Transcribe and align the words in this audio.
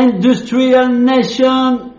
Industrial 0.00 0.88
Nation. 0.96 1.92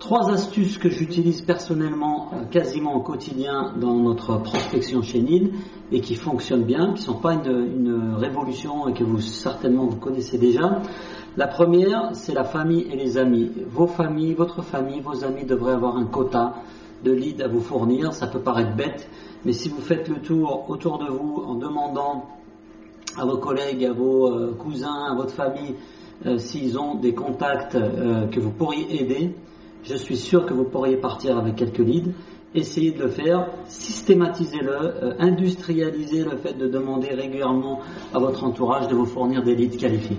Trois 0.00 0.32
astuces 0.32 0.78
que 0.78 0.90
j'utilise 0.90 1.42
personnellement 1.42 2.32
euh, 2.32 2.44
quasiment 2.50 2.96
au 2.96 3.02
quotidien 3.02 3.72
dans 3.76 3.94
notre 3.94 4.38
prospection 4.38 5.00
chez 5.02 5.20
NIL 5.20 5.52
et 5.92 6.00
qui 6.00 6.16
fonctionnent 6.16 6.64
bien, 6.64 6.86
qui 6.86 7.02
ne 7.02 7.06
sont 7.06 7.20
pas 7.20 7.34
une, 7.34 7.46
une, 7.46 8.14
révolution 8.16 8.88
et 8.88 8.94
que 8.94 9.04
vous 9.04 9.20
certainement 9.20 9.86
vous 9.86 9.98
connaissez 9.98 10.38
déjà. 10.38 10.82
La 11.36 11.46
première, 11.46 12.08
c'est 12.14 12.34
la 12.34 12.42
famille 12.42 12.88
et 12.90 12.96
les 12.96 13.16
amis. 13.16 13.52
Vos 13.68 13.86
familles, 13.86 14.34
votre 14.34 14.62
famille, 14.62 15.00
vos 15.00 15.22
amis 15.22 15.44
devraient 15.44 15.74
avoir 15.74 15.98
un 15.98 16.06
quota 16.06 16.54
de 17.04 17.12
leads 17.12 17.44
à 17.44 17.46
vous 17.46 17.60
fournir. 17.60 18.12
Ça 18.12 18.26
peut 18.26 18.40
paraître 18.40 18.74
bête, 18.74 19.08
mais 19.44 19.52
si 19.52 19.68
vous 19.68 19.80
faites 19.80 20.08
le 20.08 20.16
tour 20.16 20.68
autour 20.68 20.98
de 20.98 21.06
vous 21.06 21.44
en 21.46 21.54
demandant 21.54 22.24
à 23.16 23.24
vos 23.24 23.38
collègues, 23.38 23.84
à 23.84 23.92
vos 23.92 24.26
euh, 24.26 24.56
cousins, 24.58 25.06
à 25.12 25.14
votre 25.14 25.32
famille, 25.32 25.76
euh, 26.26 26.38
s'ils 26.38 26.78
ont 26.78 26.96
des 26.96 27.14
contacts 27.14 27.74
euh, 27.74 28.26
que 28.26 28.40
vous 28.40 28.50
pourriez 28.50 29.02
aider, 29.02 29.30
je 29.84 29.94
suis 29.94 30.16
sûr 30.16 30.44
que 30.46 30.52
vous 30.52 30.64
pourriez 30.64 30.96
partir 30.96 31.38
avec 31.38 31.56
quelques 31.56 31.78
leads. 31.78 32.10
Essayez 32.54 32.90
de 32.90 33.04
le 33.04 33.08
faire, 33.08 33.48
systématisez-le, 33.66 35.20
industrialisez 35.20 36.24
le 36.24 36.36
fait 36.36 36.54
de 36.54 36.66
demander 36.66 37.08
régulièrement 37.08 37.80
à 38.12 38.18
votre 38.18 38.44
entourage 38.44 38.88
de 38.88 38.94
vous 38.94 39.06
fournir 39.06 39.42
des 39.44 39.54
leads 39.54 39.78
qualifiés. 39.78 40.18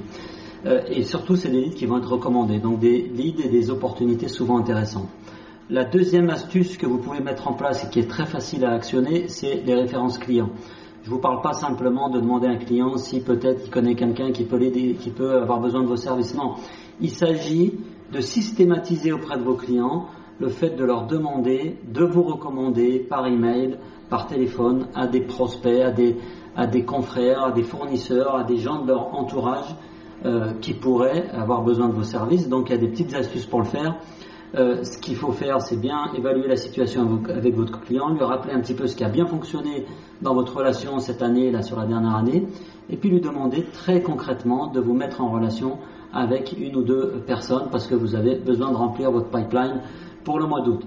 et 0.87 1.03
surtout, 1.03 1.35
c'est 1.35 1.49
des 1.49 1.59
leads 1.59 1.75
qui 1.75 1.85
vont 1.85 1.97
être 1.97 2.09
recommandés, 2.09 2.59
donc 2.59 2.79
des 2.79 3.01
leads 3.01 3.43
et 3.43 3.49
des 3.49 3.69
opportunités 3.69 4.29
souvent 4.29 4.57
intéressantes. 4.57 5.09
La 5.69 5.85
deuxième 5.85 6.29
astuce 6.29 6.77
que 6.77 6.85
vous 6.85 6.97
pouvez 6.97 7.21
mettre 7.21 7.47
en 7.47 7.53
place 7.53 7.85
et 7.85 7.89
qui 7.89 7.99
est 7.99 8.09
très 8.09 8.25
facile 8.25 8.65
à 8.65 8.71
actionner, 8.71 9.29
c'est 9.29 9.55
les 9.65 9.73
références 9.73 10.17
clients. 10.17 10.49
Je 11.03 11.09
ne 11.09 11.15
vous 11.15 11.21
parle 11.21 11.41
pas 11.41 11.53
simplement 11.53 12.09
de 12.09 12.19
demander 12.19 12.47
à 12.47 12.51
un 12.51 12.57
client 12.57 12.97
si 12.97 13.21
peut-être 13.21 13.61
il 13.65 13.71
connaît 13.71 13.95
quelqu'un 13.95 14.31
qui 14.31 14.45
peut 14.45 14.57
l'aider, 14.57 14.95
qui 14.99 15.09
peut 15.09 15.35
avoir 15.35 15.59
besoin 15.59 15.81
de 15.81 15.87
vos 15.87 15.95
services. 15.95 16.35
Non, 16.35 16.55
il 16.99 17.09
s'agit 17.09 17.73
de 18.11 18.21
systématiser 18.21 19.11
auprès 19.11 19.37
de 19.37 19.43
vos 19.43 19.55
clients 19.55 20.05
le 20.39 20.49
fait 20.49 20.75
de 20.75 20.83
leur 20.83 21.07
demander 21.07 21.77
de 21.91 22.03
vous 22.03 22.21
recommander 22.21 22.99
par 22.99 23.25
email, 23.25 23.77
par 24.09 24.27
téléphone 24.27 24.87
à 24.93 25.07
des 25.07 25.21
prospects, 25.21 25.81
à 25.81 25.91
des, 26.67 26.85
confrères, 26.85 27.45
à 27.45 27.51
des 27.51 27.63
fournisseurs, 27.63 28.35
à 28.35 28.43
des 28.43 28.57
gens 28.57 28.83
de 28.83 28.87
leur 28.87 29.15
entourage 29.15 29.75
euh, 30.25 30.53
qui 30.61 30.73
pourraient 30.73 31.29
avoir 31.31 31.63
besoin 31.63 31.87
de 31.87 31.93
vos 31.93 32.03
services. 32.03 32.47
Donc 32.47 32.69
il 32.69 32.73
y 32.73 32.75
a 32.75 32.79
des 32.79 32.89
petites 32.89 33.15
astuces 33.15 33.47
pour 33.47 33.59
le 33.59 33.65
faire. 33.65 33.97
Euh, 34.53 34.83
ce 34.83 34.97
qu'il 34.97 35.15
faut 35.15 35.31
faire, 35.31 35.61
c'est 35.61 35.79
bien 35.79 36.11
évaluer 36.13 36.47
la 36.47 36.57
situation 36.57 37.21
avec 37.29 37.55
votre 37.55 37.79
client, 37.79 38.09
lui 38.09 38.21
rappeler 38.21 38.53
un 38.53 38.59
petit 38.59 38.73
peu 38.73 38.85
ce 38.85 38.97
qui 38.97 39.03
a 39.05 39.09
bien 39.09 39.25
fonctionné 39.25 39.85
dans 40.21 40.33
votre 40.33 40.57
relation 40.57 40.99
cette 40.99 41.21
année, 41.21 41.51
là 41.51 41.61
sur 41.61 41.79
la 41.79 41.85
dernière 41.85 42.15
année, 42.15 42.45
et 42.89 42.97
puis 42.97 43.09
lui 43.09 43.21
demander 43.21 43.63
très 43.71 44.01
concrètement 44.01 44.67
de 44.67 44.81
vous 44.81 44.93
mettre 44.93 45.21
en 45.21 45.31
relation 45.31 45.77
avec 46.13 46.53
une 46.59 46.75
ou 46.75 46.83
deux 46.83 47.21
personnes 47.25 47.69
parce 47.71 47.87
que 47.87 47.95
vous 47.95 48.13
avez 48.13 48.35
besoin 48.35 48.71
de 48.71 48.75
remplir 48.75 49.09
votre 49.11 49.29
pipeline 49.29 49.81
pour 50.25 50.37
le 50.37 50.47
mois 50.47 50.59
d'août. 50.61 50.85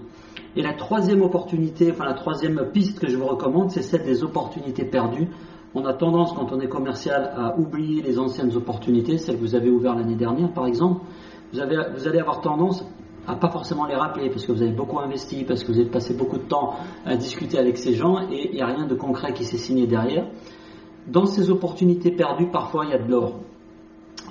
Et 0.57 0.63
la 0.63 0.75
troisième 0.75 1.23
opportunité, 1.23 1.91
enfin 1.91 2.05
la 2.05 2.15
troisième 2.15 2.71
piste 2.71 3.01
que 3.01 3.09
je 3.09 3.17
vous 3.17 3.27
recommande, 3.27 3.71
c'est 3.71 3.83
celle 3.83 4.05
des 4.05 4.23
opportunités 4.23 4.85
perdues. 4.85 5.29
On 5.75 5.87
a 5.87 5.95
tendance, 5.95 6.35
quand 6.35 6.53
on 6.53 6.61
est 6.61 6.69
commercial, 6.69 7.33
à 7.35 7.59
oublier 7.59 8.03
les 8.03 8.19
anciennes 8.19 8.55
opportunités, 8.55 9.17
celles 9.17 9.37
que 9.37 9.41
vous 9.41 9.57
avez 9.57 9.71
ouvertes 9.71 9.97
l'année 9.97 10.15
dernière, 10.15 10.53
par 10.53 10.67
exemple. 10.67 11.01
Vous, 11.53 11.61
avez, 11.61 11.77
vous 11.97 12.07
allez 12.07 12.21
avoir 12.21 12.41
tendance 12.41 12.85
à 13.27 13.37
pas 13.37 13.49
forcément 13.49 13.87
les 13.87 13.95
rappeler 13.95 14.29
parce 14.31 14.47
que 14.47 14.53
vous 14.53 14.63
avez 14.63 14.73
beaucoup 14.73 14.99
investi, 14.99 15.45
parce 15.45 15.65
que 15.65 15.73
vous 15.73 15.79
avez 15.79 15.91
passé 15.91 16.15
beaucoup 16.15 16.39
de 16.39 16.45
temps 16.45 16.75
à 17.05 17.17
discuter 17.17 17.59
avec 17.59 17.79
ces 17.79 17.95
gens 17.95 18.21
et 18.31 18.49
il 18.51 18.55
n'y 18.55 18.63
a 18.63 18.67
rien 18.67 18.87
de 18.87 18.95
concret 18.95 19.33
qui 19.33 19.45
s'est 19.45 19.57
signé 19.57 19.87
derrière. 19.87 20.27
Dans 21.07 21.27
ces 21.27 21.51
opportunités 21.51 22.11
perdues, 22.11 22.51
parfois 22.51 22.85
il 22.87 22.91
y 22.91 22.95
a 22.95 22.99
de 22.99 23.11
l'or. 23.11 23.41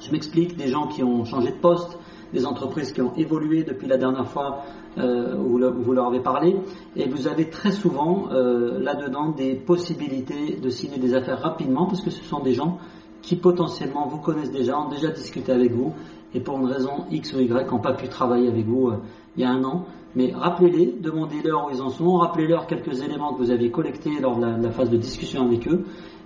Je 0.02 0.12
m'explique, 0.12 0.58
des 0.58 0.68
gens 0.68 0.88
qui 0.88 1.04
ont 1.04 1.24
changé 1.24 1.52
de 1.52 1.58
poste, 1.58 1.98
des 2.34 2.46
entreprises 2.46 2.92
qui 2.92 3.02
ont 3.02 3.14
évolué 3.16 3.64
depuis 3.64 3.88
la 3.88 3.98
dernière 3.98 4.28
fois 4.28 4.64
euh, 4.98 5.38
où 5.38 5.60
vous 5.82 5.94
leur 5.94 6.08
avez 6.08 6.20
parlé, 6.20 6.56
et 6.96 7.08
vous 7.08 7.28
avez 7.28 7.50
très 7.50 7.72
souvent 7.72 8.30
euh, 8.32 8.80
là-dedans 8.80 9.30
des 9.30 9.56
possibilités 9.56 10.56
de 10.56 10.70
signer 10.70 10.98
des 10.98 11.14
affaires 11.14 11.40
rapidement 11.40 11.86
parce 11.86 12.02
que 12.02 12.09
ce 12.09 12.24
sont 12.24 12.42
des 12.42 12.53
gens 12.53 12.80
qui 13.23 13.38
potentiellement 13.38 14.06
vous 14.07 14.19
connaissent 14.19 14.51
déjà, 14.51 14.78
ont 14.78 14.89
déjà 14.89 15.09
discuté 15.09 15.51
avec 15.51 15.72
vous 15.72 15.94
et 16.35 16.39
pour 16.39 16.59
une 16.59 16.66
raison 16.66 17.06
X 17.09 17.34
ou 17.34 17.39
Y 17.39 17.72
n'ont 17.72 17.79
pas 17.79 17.94
pu 17.94 18.07
travailler 18.07 18.47
avec 18.47 18.67
vous 18.67 18.89
euh, 18.89 18.97
il 19.35 19.41
y 19.41 19.45
a 19.45 19.50
un 19.50 19.63
an. 19.63 19.85
Mais 20.16 20.31
rappelez-les, 20.31 20.97
demandez-leur 21.01 21.67
où 21.67 21.72
ils 21.72 21.81
en 21.81 21.89
sont, 21.89 22.17
rappelez-leur 22.17 22.67
quelques 22.67 23.01
éléments 23.01 23.34
que 23.34 23.39
vous 23.39 23.50
avez 23.50 23.72
collectés 23.72 24.19
lors 24.22 24.38
de 24.38 24.61
la, 24.61 24.69
phase 24.69 24.91
de 24.91 24.97
discussion 24.97 25.44
avec 25.44 25.67
eux, 25.67 25.85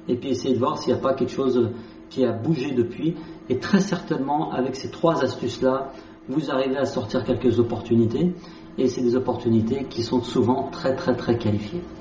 et 0.10 0.16
puis 0.16 0.30
essayez 0.30 0.54
de 0.54 0.60
voir 0.60 0.78
s'il 0.78 0.94
n'y 0.94 1.00
a 1.00 1.02
pas 1.02 1.14
quelque 1.14 1.32
chose 1.32 1.70
qui 2.10 2.26
a 2.26 2.34
bougé 2.34 2.72
depuis. 2.72 3.16
Et 3.48 3.60
très 3.60 3.80
certainement, 3.80 4.52
avec 4.52 4.76
ces 4.76 4.92
trois 4.92 5.24
astuces-là, 5.24 5.94
vous 6.28 6.52
arrivez 6.52 6.76
à 6.76 6.86
sortir 6.86 7.24
quelques 7.24 7.60
opportunités, 7.60 8.34
et 8.78 8.88
c'est 8.90 9.02
des 9.02 9.16
opportunités 9.16 9.86
qui 9.86 10.04
sont 10.04 10.22
souvent 10.22 10.70
très 10.70 10.94
très 10.94 11.16
très 11.16 11.38
qualifiées. 11.38 11.82